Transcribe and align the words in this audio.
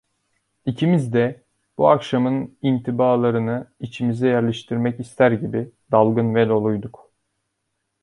İkimiz 0.65 1.13
de, 1.13 1.43
bu 1.77 1.87
akşamın 1.89 2.57
intibalarıni 2.61 3.65
içimize 3.79 4.27
yerleştirmek 4.27 4.99
ister 4.99 5.31
gibi 5.31 5.71
dalgın 5.91 6.35
ve 6.35 6.49
doluyduk. 6.49 7.11